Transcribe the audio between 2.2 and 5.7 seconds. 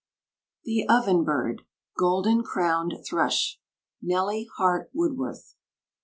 CROWNED THRUSH. NELLY HART WOODWORTH.